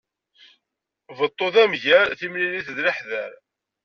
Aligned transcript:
Beṭṭu 1.17 1.47
d 1.53 1.55
amger, 1.63 2.07
timlilit 2.19 2.67
d 2.75 2.77
leḥder. 2.85 3.31